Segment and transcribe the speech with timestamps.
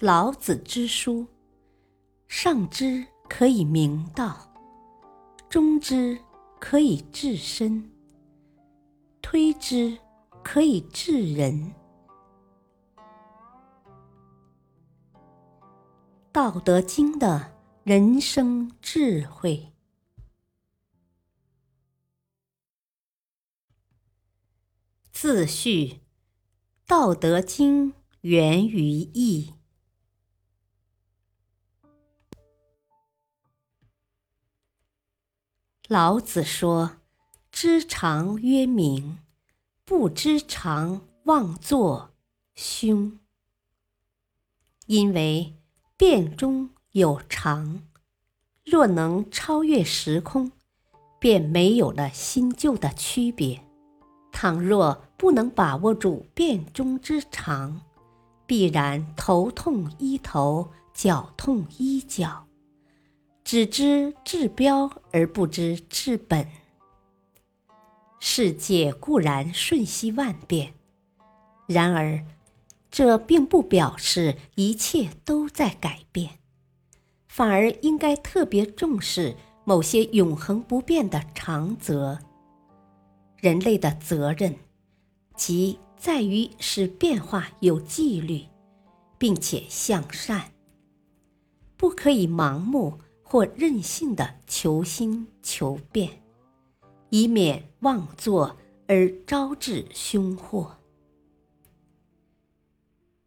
[0.00, 1.26] 老子之书，
[2.26, 4.52] 上之可以明道，
[5.48, 6.18] 中之
[6.58, 7.90] 可以治身，
[9.22, 9.96] 推之
[10.42, 11.72] 可以治人。
[16.32, 19.72] 《道德经》的人生智慧。
[25.12, 25.86] 自序，
[26.86, 27.92] 《道德经》
[28.22, 29.54] 源于易。
[35.88, 36.92] 老子说
[37.52, 39.18] ：“知常曰明，
[39.84, 42.14] 不知常妄作
[42.54, 43.18] 凶。”
[44.88, 45.52] 因为
[45.98, 47.82] 变中有常，
[48.64, 50.52] 若能超越时空，
[51.18, 53.60] 便没有了新旧的区别；
[54.32, 57.82] 倘若不能把握住变中之常，
[58.46, 62.46] 必然头痛医头，脚痛医脚。
[63.44, 66.48] 只知治标而不知治本。
[68.18, 70.72] 世界固然瞬息万变，
[71.66, 72.24] 然而
[72.90, 76.38] 这并不表示一切都在改变，
[77.28, 82.18] 反而应该特别重视某些永恒不变的常则。
[83.36, 84.56] 人类的责任，
[85.36, 88.46] 即在于使变化有纪律，
[89.18, 90.52] 并且向善，
[91.76, 93.00] 不可以盲目。
[93.34, 96.22] 或任性的求新求变，
[97.10, 100.76] 以免妄作而招致凶祸。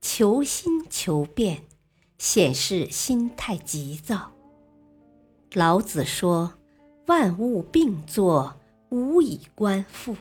[0.00, 1.64] 求新求变，
[2.18, 4.30] 显示心态急躁。
[5.54, 6.54] 老子说
[7.06, 10.14] ：“万物并作，无以观复。”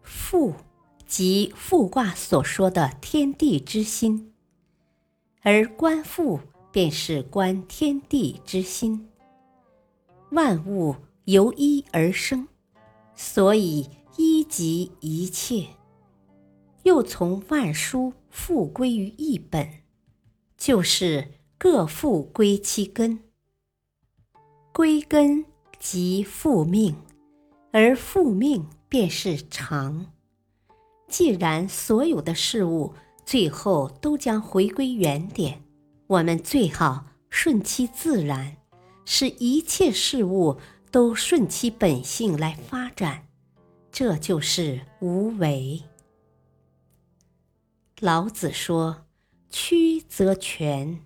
[0.00, 0.54] 复
[1.04, 4.32] 即复卦所说的天地之心，
[5.42, 6.38] 而观复。
[6.70, 9.08] 便是观天地之心，
[10.30, 10.94] 万物
[11.24, 12.46] 由一而生，
[13.14, 15.66] 所以一即一切，
[16.82, 19.68] 又从万殊复归于一本，
[20.56, 23.20] 就是各复归其根。
[24.72, 25.44] 归根
[25.78, 26.94] 即复命，
[27.72, 30.12] 而复命便是常。
[31.08, 32.92] 既然所有的事物
[33.24, 35.62] 最后都将回归原点。
[36.08, 38.56] 我们最好顺其自然，
[39.04, 40.58] 使一切事物
[40.90, 43.28] 都顺其本性来发展，
[43.92, 45.82] 这就是无为。
[48.00, 49.04] 老子说
[49.50, 50.98] ：“曲则全，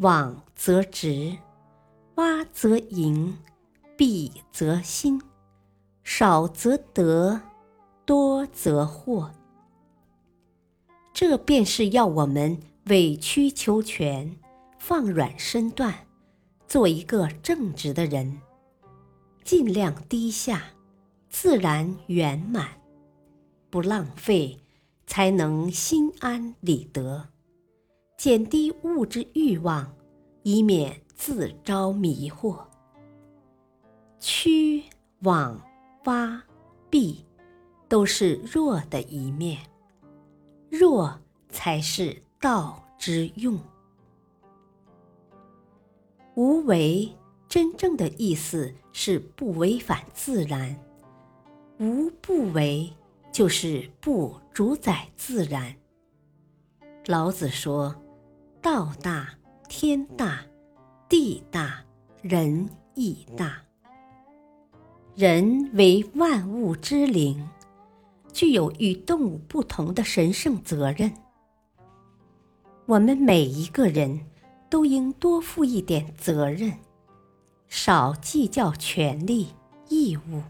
[0.00, 1.38] 枉则直，
[2.16, 3.38] 洼则盈，
[3.96, 5.22] 敝则新，
[6.02, 7.40] 少则得，
[8.04, 9.30] 多则惑。”
[11.14, 12.60] 这便是要我们。
[12.88, 14.36] 委曲求全，
[14.78, 16.06] 放软身段，
[16.68, 18.42] 做一个正直的人，
[19.42, 20.62] 尽量低下，
[21.30, 22.68] 自然圆满，
[23.70, 24.58] 不浪费，
[25.06, 27.26] 才能心安理得，
[28.18, 29.90] 减低物质欲望，
[30.42, 32.66] 以免自招迷惑。
[34.20, 34.84] 曲、
[35.20, 35.58] 枉、
[36.04, 36.38] 洼、
[36.90, 37.16] 敝，
[37.88, 39.58] 都是弱的一面，
[40.68, 41.18] 弱
[41.48, 42.22] 才是。
[42.44, 43.58] 道之用，
[46.34, 47.10] 无为
[47.48, 50.78] 真正的意思是不违反自然，
[51.78, 52.92] 无不为
[53.32, 55.74] 就是不主宰自然。
[57.06, 57.96] 老子说
[58.60, 59.30] ：“道大，
[59.66, 60.44] 天大，
[61.08, 61.82] 地大，
[62.20, 63.56] 人亦大。
[65.16, 67.48] 人为万物之灵，
[68.34, 71.10] 具有与动物不同的神圣责任。”
[72.86, 74.26] 我们每一个人
[74.68, 76.70] 都应多负一点责任，
[77.66, 79.48] 少计较权利
[79.88, 80.42] 义务。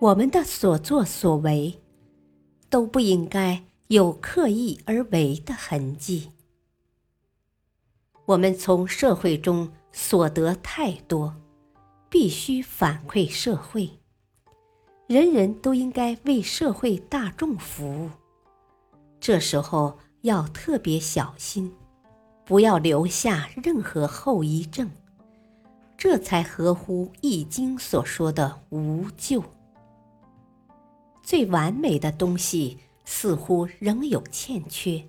[0.00, 1.80] 我们的所作所为
[2.68, 6.32] 都不应该有刻意而为的痕迹。
[8.24, 11.36] 我们从社会中所得太多，
[12.08, 13.88] 必须反馈社会。
[15.06, 18.10] 人人都应该为社会大众服务。
[19.20, 19.96] 这时候。
[20.22, 21.72] 要特别小心，
[22.44, 24.90] 不要留下任何后遗症，
[25.96, 29.42] 这才合乎《易经》所说的无咎。
[31.22, 35.08] 最完美的东西似乎仍有欠缺，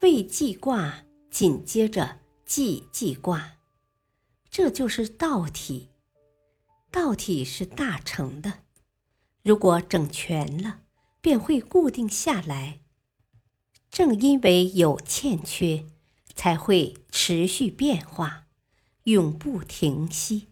[0.00, 3.52] 未济卦紧接着既济卦，
[4.50, 5.88] 这就是道体。
[6.90, 8.52] 道体是大成的，
[9.42, 10.80] 如果整全了，
[11.22, 12.81] 便会固定下来。
[13.92, 15.84] 正因为有欠缺，
[16.34, 18.46] 才会持续变化，
[19.04, 20.48] 永不停息。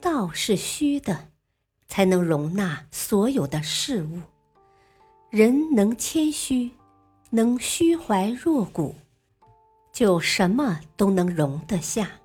[0.00, 1.32] 道是虚的，
[1.88, 4.20] 才能容纳所有的事物。
[5.28, 6.70] 人能谦虚，
[7.30, 8.94] 能虚怀若谷，
[9.92, 12.20] 就什么都能容得下。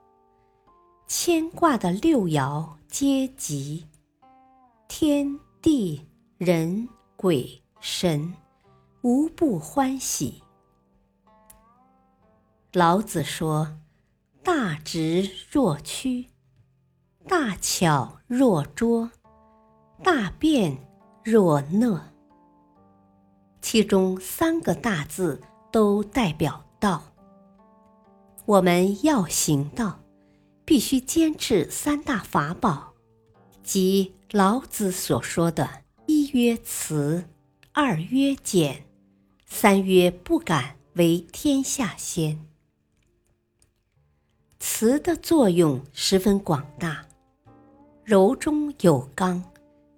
[1.08, 3.88] 牵挂的六爻皆吉，
[4.88, 6.06] 天地
[6.38, 8.32] 人鬼神
[9.02, 10.44] 无不欢喜。
[12.74, 13.78] 老子说
[14.44, 16.28] ：“大直若屈，
[17.28, 19.12] 大巧若拙，
[20.04, 20.78] 大辩
[21.24, 22.02] 若讷。”
[23.62, 27.04] 其中三个大字都代表道。
[28.46, 30.00] 我们要行道。
[30.64, 32.94] 必须坚持三大法宝，
[33.62, 37.26] 即老子所说的“一曰慈，
[37.74, 38.86] 二曰俭，
[39.54, 42.48] 三曰不敢为天下先”。
[44.60, 47.06] 慈的作用十分广大，
[48.06, 49.44] 柔中有刚，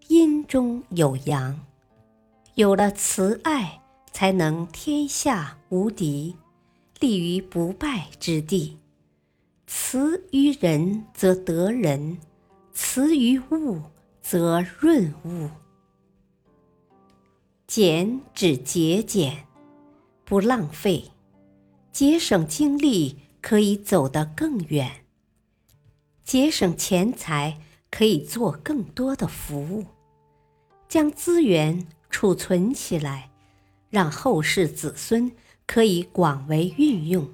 [0.07, 1.57] 阴中有阳，
[2.55, 3.79] 有了慈爱，
[4.11, 6.35] 才能天下无敌，
[6.99, 8.79] 立于不败之地。
[9.67, 12.17] 慈于人则得人，
[12.73, 13.79] 慈于物
[14.19, 15.47] 则润物。
[17.75, 19.47] 俭指节俭，
[20.25, 21.05] 不浪费，
[21.91, 25.03] 节省精力可以走得更远，
[26.23, 27.59] 节省钱财
[27.89, 29.85] 可以做更多的服务，
[30.87, 33.31] 将资源储存起来，
[33.89, 35.31] 让后世子孙
[35.65, 37.27] 可以广为运用。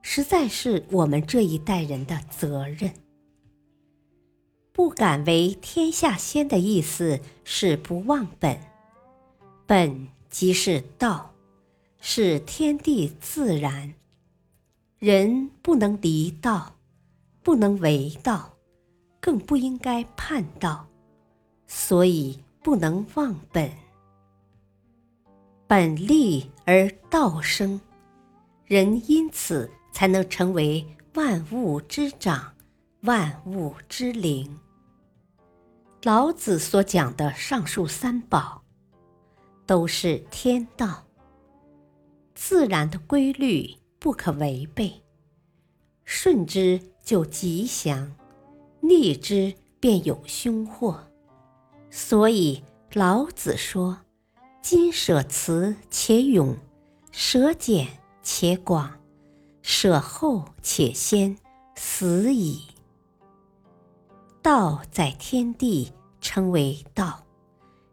[0.00, 2.92] 实在是我们这一代人的责任。
[4.72, 8.60] 不敢为天下先的意思是不忘本，
[9.72, 11.32] 本即是道，
[11.98, 13.94] 是天地自然。
[14.98, 16.76] 人不能离道，
[17.42, 18.52] 不能为道，
[19.18, 20.86] 更不应该叛道，
[21.66, 23.72] 所以不能忘本。
[25.66, 27.80] 本立而道生，
[28.66, 29.70] 人因此。
[29.90, 32.54] 才能成为万物之长，
[33.02, 34.58] 万物之灵。
[36.02, 38.61] 老子所讲的上述三宝，
[39.66, 41.04] 都是天道，
[42.34, 45.02] 自然的规律不可违背，
[46.04, 48.14] 顺之就吉祥，
[48.80, 51.08] 逆之便有凶祸。
[51.90, 52.62] 所以
[52.92, 53.98] 老子说
[54.60, 56.56] ：“今舍慈且勇，
[57.10, 57.86] 舍俭
[58.22, 58.98] 且广。”
[59.62, 61.38] 舍后且先，
[61.76, 62.62] 死矣。
[64.42, 67.24] 道在天地称为道，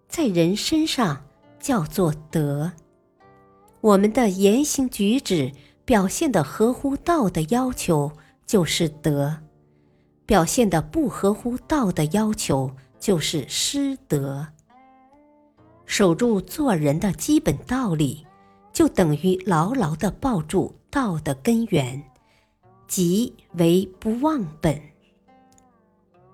[0.07, 1.23] 在人身上
[1.59, 2.71] 叫做德。
[3.81, 5.51] 我们的言行举止
[5.85, 8.11] 表现的合乎道的要求，
[8.45, 9.41] 就是德；
[10.25, 14.47] 表现的不合乎道的要求，就是失德。
[15.85, 18.25] 守住做人的基本道理，
[18.73, 20.75] 就等于牢牢的抱住。
[20.91, 22.03] 道的根源，
[22.87, 24.81] 即为不忘本。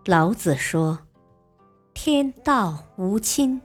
[0.06, 0.98] 老子说
[1.94, 3.62] ：“天道无亲，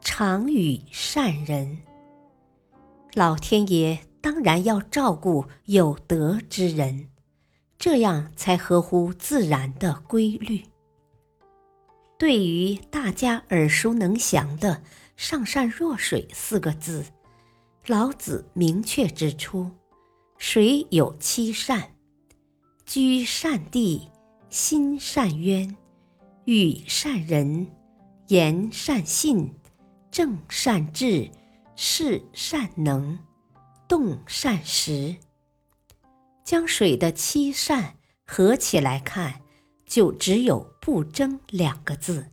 [0.00, 1.78] 常与善人。”
[3.14, 7.08] 老天爷当然要照顾有德之人，
[7.78, 10.62] 这样才合乎自然的规律。
[12.18, 14.82] 对于大家耳熟能详的
[15.16, 17.04] “上善若水”四个字，
[17.86, 19.70] 老子明确指出。
[20.36, 21.94] 水有七善：
[22.86, 24.08] 居善地，
[24.48, 25.76] 心善渊，
[26.44, 27.66] 与善人，
[28.28, 29.54] 言善信，
[30.10, 31.30] 正善治，
[31.76, 33.18] 事善能，
[33.88, 35.16] 动善时。
[36.44, 39.42] 将水的七善合起来看，
[39.86, 42.30] 就只有不争两个字。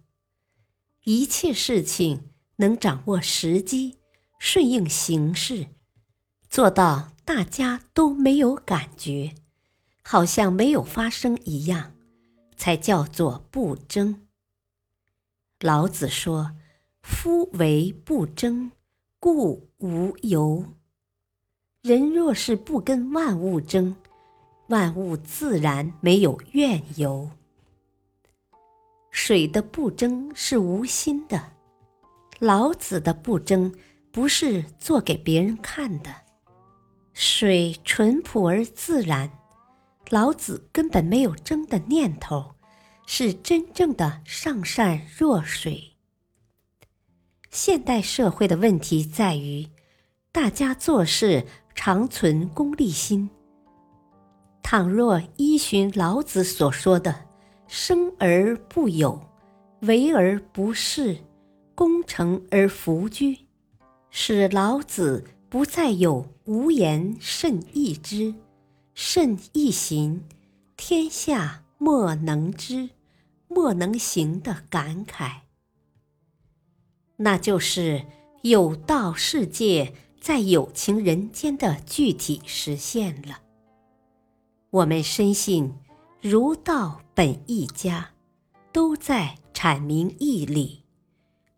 [1.04, 3.98] 一切事情能掌握时机，
[4.40, 5.68] 顺应形势，
[6.50, 7.14] 做到。
[7.28, 9.36] 大家都没有感觉，
[10.02, 11.92] 好像没有发生一样，
[12.56, 14.26] 才叫做不争。
[15.60, 16.56] 老子说
[17.10, 18.70] ：“夫为不争，
[19.18, 20.62] 故无尤。”
[21.82, 23.96] 人若是不跟万物争，
[24.68, 27.30] 万物自然没有怨尤。
[29.10, 31.54] 水的不争是无心的，
[32.40, 33.74] 老子的不争
[34.12, 36.14] 不是做给别人看的。
[37.14, 39.32] 水淳朴而自然，
[40.10, 42.54] 老子根本没有争的念头，
[43.06, 45.97] 是真正的上善若水。
[47.60, 49.68] 现代社会的问题在于，
[50.32, 53.28] 大家做事常存功利心。
[54.62, 57.16] 倘若依循老子所说的
[57.68, 59.20] “生而不有，
[59.80, 61.18] 为而不恃，
[61.74, 63.36] 功成而弗居”，
[64.12, 68.36] 使老子不再有“无言甚易知，
[68.94, 70.24] 甚易行，
[70.76, 72.92] 天下莫能知，
[73.48, 75.32] 莫能行”的感慨，
[77.18, 78.06] 那就是
[78.44, 83.42] 有道世界在有情人间的具体实现了。
[84.70, 85.74] 我们深信，
[86.22, 88.12] 儒道本一家，
[88.72, 90.84] 都在阐明义理，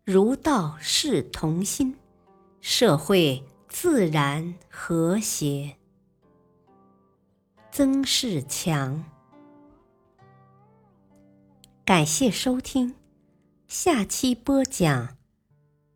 [0.04, 1.96] 儒道是同心，
[2.60, 5.76] 社会自然和谐。
[7.72, 9.04] 曾仕强，
[11.84, 12.94] 感谢收听，
[13.66, 15.16] 下期播讲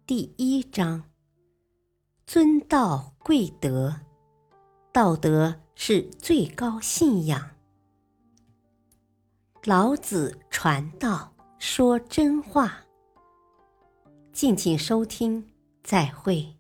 [0.06, 1.02] 第一章：
[2.26, 4.00] 尊道贵德，
[4.92, 5.58] 道德。
[5.76, 7.50] 是最高信仰。
[9.64, 12.84] 老子传道，说真话。
[14.30, 15.50] 敬请收听，
[15.82, 16.54] 再会。